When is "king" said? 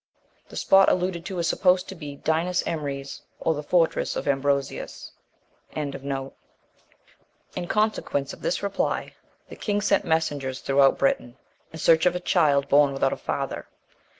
9.55-9.79